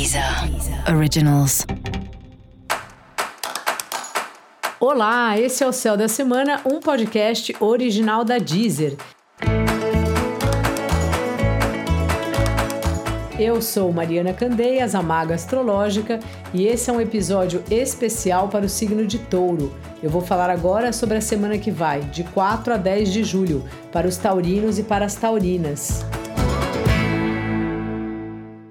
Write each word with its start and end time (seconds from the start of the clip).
Deezer 0.00 0.24
Originals. 0.96 1.66
Olá, 4.80 5.38
esse 5.38 5.62
é 5.62 5.66
o 5.66 5.74
Céu 5.74 5.94
da 5.94 6.08
Semana, 6.08 6.62
um 6.64 6.80
podcast 6.80 7.54
original 7.60 8.24
da 8.24 8.38
Deezer. 8.38 8.96
Eu 13.38 13.60
sou 13.60 13.92
Mariana 13.92 14.32
Candeias, 14.32 14.94
a 14.94 15.02
Maga 15.02 15.34
Astrológica, 15.34 16.18
e 16.54 16.66
esse 16.66 16.88
é 16.88 16.92
um 16.94 17.00
episódio 17.02 17.62
especial 17.70 18.48
para 18.48 18.64
o 18.64 18.70
signo 18.70 19.06
de 19.06 19.18
Touro. 19.18 19.74
Eu 20.02 20.08
vou 20.08 20.22
falar 20.22 20.48
agora 20.48 20.94
sobre 20.94 21.18
a 21.18 21.20
semana 21.20 21.58
que 21.58 21.70
vai, 21.70 22.00
de 22.00 22.24
4 22.24 22.72
a 22.72 22.76
10 22.78 23.12
de 23.12 23.22
julho, 23.22 23.62
para 23.92 24.08
os 24.08 24.16
taurinos 24.16 24.78
e 24.78 24.82
para 24.82 25.04
as 25.04 25.14
taurinas. 25.14 26.02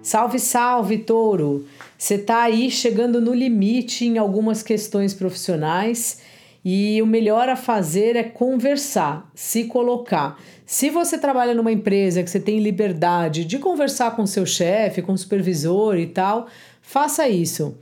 Salve, 0.09 0.39
salve, 0.39 0.97
touro! 0.97 1.67
Você 1.95 2.15
está 2.15 2.41
aí 2.41 2.71
chegando 2.71 3.21
no 3.21 3.31
limite 3.31 4.05
em 4.05 4.17
algumas 4.17 4.63
questões 4.63 5.13
profissionais 5.13 6.21
e 6.65 7.00
o 7.00 7.05
melhor 7.05 7.47
a 7.47 7.55
fazer 7.55 8.15
é 8.15 8.23
conversar, 8.23 9.29
se 9.36 9.65
colocar. 9.65 10.41
Se 10.65 10.89
você 10.89 11.15
trabalha 11.15 11.53
numa 11.53 11.71
empresa 11.71 12.23
que 12.23 12.29
você 12.31 12.39
tem 12.39 12.57
liberdade 12.57 13.45
de 13.45 13.59
conversar 13.59 14.15
com 14.15 14.25
seu 14.25 14.47
chefe, 14.47 15.03
com 15.03 15.14
o 15.14 15.17
supervisor 15.17 15.95
e 16.00 16.07
tal, 16.07 16.47
faça 16.81 17.29
isso. 17.29 17.78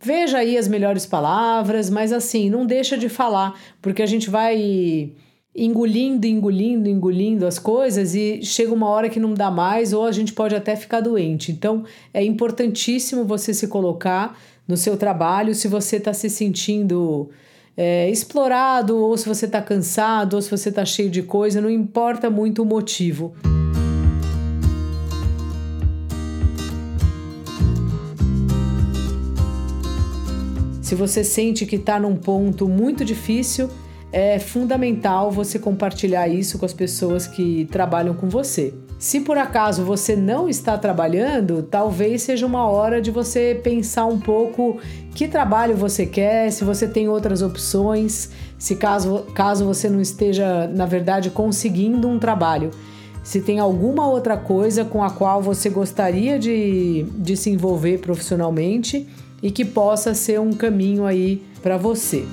Veja 0.00 0.38
aí 0.38 0.56
as 0.56 0.68
melhores 0.68 1.04
palavras, 1.04 1.90
mas 1.90 2.10
assim, 2.10 2.48
não 2.48 2.64
deixa 2.64 2.96
de 2.96 3.10
falar, 3.10 3.54
porque 3.82 4.02
a 4.02 4.06
gente 4.06 4.30
vai 4.30 5.12
engolindo, 5.56 6.26
engolindo, 6.26 6.88
engolindo 6.88 7.46
as 7.46 7.58
coisas 7.58 8.14
e 8.14 8.40
chega 8.42 8.74
uma 8.74 8.88
hora 8.88 9.08
que 9.08 9.18
não 9.18 9.32
dá 9.32 9.50
mais 9.50 9.94
ou 9.94 10.04
a 10.04 10.12
gente 10.12 10.32
pode 10.34 10.54
até 10.54 10.76
ficar 10.76 11.00
doente. 11.00 11.50
Então 11.50 11.84
é 12.12 12.22
importantíssimo 12.22 13.24
você 13.24 13.54
se 13.54 13.66
colocar 13.66 14.38
no 14.68 14.76
seu 14.76 14.96
trabalho 14.96 15.54
se 15.54 15.66
você 15.66 15.96
está 15.96 16.12
se 16.12 16.28
sentindo 16.28 17.30
é, 17.74 18.10
explorado 18.10 18.96
ou 18.98 19.16
se 19.16 19.26
você 19.26 19.46
está 19.46 19.62
cansado 19.62 20.34
ou 20.34 20.42
se 20.42 20.50
você 20.50 20.68
está 20.68 20.84
cheio 20.84 21.08
de 21.08 21.22
coisa, 21.22 21.60
não 21.60 21.70
importa 21.70 22.28
muito 22.28 22.62
o 22.62 22.66
motivo. 22.66 23.34
Se 30.82 30.94
você 30.94 31.24
sente 31.24 31.66
que 31.66 31.76
está 31.76 31.98
num 31.98 32.14
ponto 32.14 32.68
muito 32.68 33.04
difícil, 33.04 33.68
é 34.12 34.38
fundamental 34.38 35.30
você 35.30 35.58
compartilhar 35.58 36.28
isso 36.28 36.58
com 36.58 36.64
as 36.64 36.72
pessoas 36.72 37.26
que 37.26 37.66
trabalham 37.70 38.14
com 38.14 38.28
você. 38.28 38.72
Se 38.98 39.20
por 39.20 39.36
acaso 39.36 39.84
você 39.84 40.16
não 40.16 40.48
está 40.48 40.78
trabalhando, 40.78 41.62
talvez 41.62 42.22
seja 42.22 42.46
uma 42.46 42.66
hora 42.66 43.00
de 43.00 43.10
você 43.10 43.60
pensar 43.62 44.06
um 44.06 44.18
pouco 44.18 44.78
que 45.14 45.28
trabalho 45.28 45.76
você 45.76 46.06
quer, 46.06 46.50
se 46.50 46.64
você 46.64 46.86
tem 46.86 47.08
outras 47.08 47.42
opções, 47.42 48.30
se 48.58 48.76
caso, 48.76 49.26
caso 49.34 49.66
você 49.66 49.88
não 49.90 50.00
esteja, 50.00 50.66
na 50.68 50.86
verdade, 50.86 51.28
conseguindo 51.28 52.08
um 52.08 52.18
trabalho. 52.18 52.70
Se 53.22 53.40
tem 53.40 53.58
alguma 53.58 54.08
outra 54.08 54.36
coisa 54.36 54.84
com 54.84 55.02
a 55.02 55.10
qual 55.10 55.42
você 55.42 55.68
gostaria 55.68 56.38
de, 56.38 57.04
de 57.18 57.36
se 57.36 57.50
envolver 57.50 57.98
profissionalmente 57.98 59.06
e 59.42 59.50
que 59.50 59.64
possa 59.64 60.14
ser 60.14 60.40
um 60.40 60.52
caminho 60.52 61.04
aí 61.04 61.42
para 61.60 61.76
você. 61.76 62.24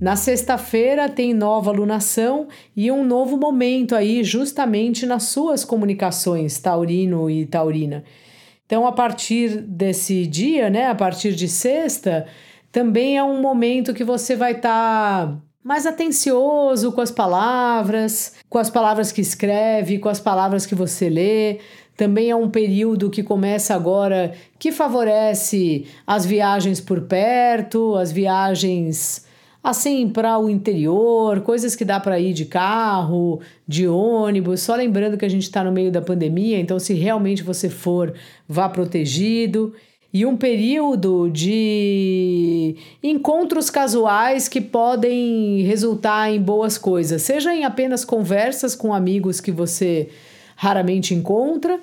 Na 0.00 0.16
sexta-feira 0.16 1.10
tem 1.10 1.34
nova 1.34 1.70
lunação 1.70 2.48
e 2.74 2.90
um 2.90 3.04
novo 3.04 3.36
momento 3.36 3.94
aí, 3.94 4.24
justamente 4.24 5.04
nas 5.04 5.24
suas 5.24 5.62
comunicações, 5.62 6.58
taurino 6.58 7.28
e 7.28 7.44
taurina. 7.44 8.02
Então, 8.64 8.86
a 8.86 8.92
partir 8.92 9.60
desse 9.60 10.26
dia, 10.26 10.70
né, 10.70 10.86
a 10.86 10.94
partir 10.94 11.34
de 11.34 11.46
sexta, 11.46 12.26
também 12.72 13.18
é 13.18 13.22
um 13.22 13.42
momento 13.42 13.92
que 13.92 14.02
você 14.02 14.34
vai 14.34 14.52
estar 14.52 15.26
tá 15.26 15.38
mais 15.62 15.84
atencioso 15.84 16.92
com 16.92 17.02
as 17.02 17.10
palavras, 17.10 18.36
com 18.48 18.56
as 18.56 18.70
palavras 18.70 19.12
que 19.12 19.20
escreve, 19.20 19.98
com 19.98 20.08
as 20.08 20.18
palavras 20.18 20.64
que 20.64 20.74
você 20.74 21.10
lê. 21.10 21.58
Também 21.94 22.30
é 22.30 22.36
um 22.36 22.48
período 22.48 23.10
que 23.10 23.22
começa 23.22 23.74
agora 23.74 24.32
que 24.58 24.72
favorece 24.72 25.84
as 26.06 26.24
viagens 26.24 26.80
por 26.80 27.02
perto, 27.02 27.96
as 27.96 28.10
viagens 28.10 29.28
assim 29.62 30.08
para 30.08 30.38
o 30.38 30.48
interior, 30.48 31.40
coisas 31.40 31.76
que 31.76 31.84
dá 31.84 32.00
para 32.00 32.18
ir 32.18 32.32
de 32.32 32.46
carro, 32.46 33.40
de 33.66 33.86
ônibus. 33.86 34.60
Só 34.60 34.74
lembrando 34.74 35.16
que 35.16 35.24
a 35.24 35.28
gente 35.28 35.42
está 35.42 35.62
no 35.62 35.72
meio 35.72 35.92
da 35.92 36.00
pandemia, 36.00 36.58
então 36.58 36.78
se 36.78 36.94
realmente 36.94 37.42
você 37.42 37.68
for, 37.68 38.14
vá 38.48 38.68
protegido. 38.68 39.74
E 40.12 40.26
um 40.26 40.36
período 40.36 41.30
de 41.30 42.74
encontros 43.00 43.70
casuais 43.70 44.48
que 44.48 44.60
podem 44.60 45.62
resultar 45.62 46.32
em 46.32 46.40
boas 46.40 46.76
coisas, 46.76 47.22
seja 47.22 47.54
em 47.54 47.64
apenas 47.64 48.04
conversas 48.04 48.74
com 48.74 48.92
amigos 48.92 49.40
que 49.40 49.52
você 49.52 50.08
raramente 50.56 51.14
encontra, 51.14 51.78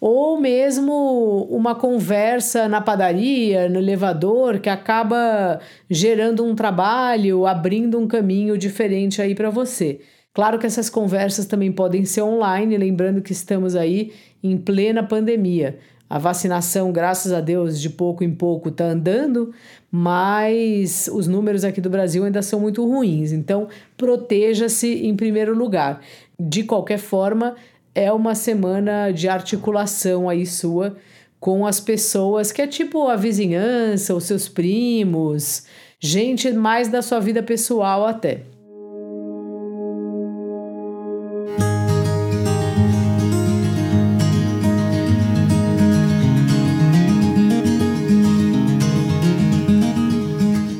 ou 0.00 0.40
mesmo 0.40 1.48
uma 1.50 1.74
conversa 1.74 2.68
na 2.68 2.80
padaria, 2.80 3.68
no 3.68 3.78
elevador, 3.78 4.58
que 4.58 4.68
acaba 4.68 5.60
gerando 5.90 6.44
um 6.44 6.54
trabalho, 6.54 7.46
abrindo 7.46 7.98
um 7.98 8.06
caminho 8.06 8.56
diferente 8.56 9.20
aí 9.20 9.34
para 9.34 9.50
você. 9.50 10.00
Claro 10.32 10.58
que 10.58 10.66
essas 10.66 10.88
conversas 10.88 11.46
também 11.46 11.72
podem 11.72 12.04
ser 12.04 12.22
online, 12.22 12.76
lembrando 12.76 13.20
que 13.20 13.32
estamos 13.32 13.74
aí 13.74 14.12
em 14.42 14.56
plena 14.56 15.02
pandemia. 15.02 15.78
A 16.08 16.18
vacinação, 16.18 16.90
graças 16.90 17.32
a 17.32 17.40
Deus, 17.40 17.78
de 17.78 17.90
pouco 17.90 18.24
em 18.24 18.32
pouco 18.32 18.70
está 18.70 18.84
andando, 18.84 19.52
mas 19.90 21.10
os 21.12 21.26
números 21.26 21.64
aqui 21.64 21.80
do 21.82 21.90
Brasil 21.90 22.24
ainda 22.24 22.40
são 22.40 22.60
muito 22.60 22.86
ruins. 22.86 23.30
Então, 23.32 23.68
proteja-se 23.96 25.06
em 25.06 25.14
primeiro 25.14 25.54
lugar. 25.54 26.00
De 26.40 26.62
qualquer 26.62 26.98
forma, 26.98 27.56
é 27.98 28.12
uma 28.12 28.36
semana 28.36 29.10
de 29.10 29.28
articulação 29.28 30.28
aí 30.28 30.46
sua 30.46 30.96
com 31.40 31.66
as 31.66 31.80
pessoas 31.80 32.52
que 32.52 32.62
é 32.62 32.66
tipo 32.68 33.08
a 33.08 33.16
vizinhança, 33.16 34.14
os 34.14 34.22
seus 34.22 34.48
primos, 34.48 35.64
gente 35.98 36.52
mais 36.52 36.86
da 36.86 37.02
sua 37.02 37.18
vida 37.18 37.42
pessoal 37.42 38.06
até. 38.06 38.42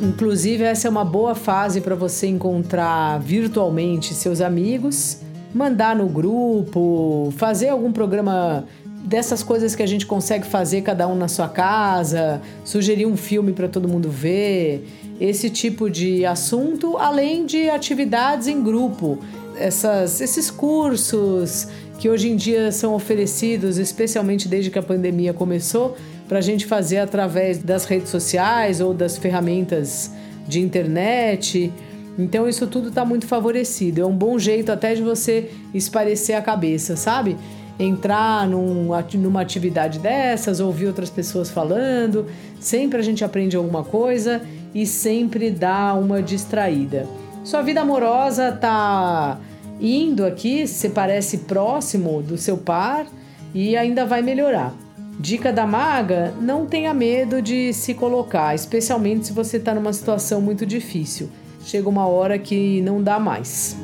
Inclusive, 0.02 0.62
essa 0.62 0.86
é 0.86 0.90
uma 0.90 1.04
boa 1.04 1.34
fase 1.34 1.80
para 1.80 1.96
você 1.96 2.28
encontrar 2.28 3.18
virtualmente 3.18 4.14
seus 4.14 4.40
amigos 4.40 5.26
mandar 5.54 5.96
no 5.96 6.08
grupo, 6.08 7.32
fazer 7.36 7.68
algum 7.68 7.92
programa 7.92 8.64
dessas 9.04 9.42
coisas 9.42 9.74
que 9.74 9.82
a 9.82 9.86
gente 9.86 10.06
consegue 10.06 10.46
fazer 10.46 10.82
cada 10.82 11.08
um 11.08 11.14
na 11.14 11.28
sua 11.28 11.48
casa, 11.48 12.40
sugerir 12.64 13.06
um 13.06 13.16
filme 13.16 13.52
para 13.52 13.68
todo 13.68 13.88
mundo 13.88 14.10
ver, 14.10 14.86
esse 15.20 15.50
tipo 15.50 15.90
de 15.90 16.24
assunto, 16.26 16.96
além 16.98 17.46
de 17.46 17.70
atividades 17.70 18.46
em 18.46 18.62
grupo, 18.62 19.18
essas, 19.56 20.20
esses 20.20 20.50
cursos 20.50 21.68
que 21.98 22.08
hoje 22.08 22.30
em 22.30 22.36
dia 22.36 22.70
são 22.70 22.94
oferecidos, 22.94 23.76
especialmente 23.78 24.46
desde 24.46 24.70
que 24.70 24.78
a 24.78 24.82
pandemia 24.82 25.32
começou, 25.32 25.96
para 26.28 26.38
a 26.38 26.42
gente 26.42 26.66
fazer 26.66 26.98
através 26.98 27.58
das 27.58 27.84
redes 27.84 28.10
sociais 28.10 28.80
ou 28.80 28.94
das 28.94 29.16
ferramentas 29.16 30.12
de 30.46 30.60
internet. 30.60 31.72
Então 32.18 32.48
isso 32.48 32.66
tudo 32.66 32.88
está 32.88 33.04
muito 33.04 33.26
favorecido. 33.26 34.00
É 34.02 34.04
um 34.04 34.16
bom 34.16 34.38
jeito 34.38 34.72
até 34.72 34.94
de 34.94 35.02
você 35.02 35.50
esparecer 35.72 36.34
a 36.34 36.42
cabeça, 36.42 36.96
sabe? 36.96 37.36
Entrar 37.78 38.48
num, 38.48 38.88
numa 39.14 39.40
atividade 39.40 40.00
dessas, 40.00 40.58
ouvir 40.58 40.86
outras 40.86 41.08
pessoas 41.08 41.48
falando. 41.48 42.26
Sempre 42.58 42.98
a 42.98 43.02
gente 43.02 43.24
aprende 43.24 43.56
alguma 43.56 43.84
coisa 43.84 44.42
e 44.74 44.84
sempre 44.84 45.48
dá 45.48 45.94
uma 45.94 46.20
distraída. 46.20 47.06
Sua 47.44 47.62
vida 47.62 47.82
amorosa 47.82 48.50
tá 48.50 49.38
indo 49.80 50.26
aqui, 50.26 50.66
se 50.66 50.88
parece 50.88 51.38
próximo 51.38 52.20
do 52.20 52.36
seu 52.36 52.58
par 52.58 53.06
e 53.54 53.76
ainda 53.76 54.04
vai 54.04 54.22
melhorar. 54.22 54.74
Dica 55.20 55.52
da 55.52 55.64
maga: 55.64 56.34
não 56.40 56.66
tenha 56.66 56.92
medo 56.92 57.40
de 57.40 57.72
se 57.72 57.94
colocar, 57.94 58.56
especialmente 58.56 59.28
se 59.28 59.32
você 59.32 59.56
está 59.56 59.72
numa 59.72 59.92
situação 59.92 60.40
muito 60.40 60.66
difícil 60.66 61.30
chega 61.64 61.88
uma 61.88 62.06
hora 62.06 62.38
que 62.38 62.80
não 62.82 63.02
dá 63.02 63.18
mais. 63.18 63.76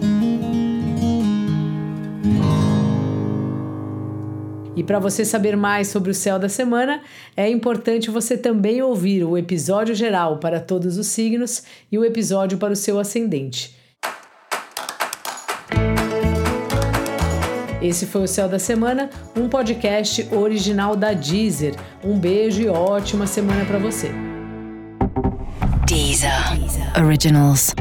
E 4.76 4.82
para 4.82 4.98
você 4.98 5.24
saber 5.24 5.56
mais 5.56 5.88
sobre 5.88 6.10
o 6.10 6.14
céu 6.14 6.38
da 6.38 6.48
semana, 6.48 7.00
é 7.36 7.48
importante 7.48 8.10
você 8.10 8.36
também 8.36 8.82
ouvir 8.82 9.22
o 9.24 9.38
episódio 9.38 9.94
geral 9.94 10.38
para 10.38 10.58
todos 10.58 10.98
os 10.98 11.06
signos 11.06 11.62
e 11.90 11.98
o 11.98 12.04
episódio 12.04 12.58
para 12.58 12.72
o 12.72 12.76
seu 12.76 12.98
ascendente. 12.98 13.76
Esse 17.80 18.06
foi 18.06 18.22
o 18.22 18.26
Céu 18.26 18.48
da 18.48 18.58
Semana, 18.58 19.10
um 19.36 19.46
podcast 19.46 20.26
original 20.34 20.96
da 20.96 21.12
Deezer. 21.12 21.74
Um 22.02 22.18
beijo 22.18 22.62
e 22.62 22.66
ótima 22.66 23.26
semana 23.26 23.66
para 23.66 23.78
você. 23.78 24.33
Deezer. 25.86 26.30
Originals. 26.96 27.74